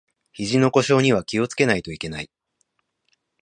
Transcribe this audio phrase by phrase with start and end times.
[0.31, 2.31] ひじの故障には気をつけないといけない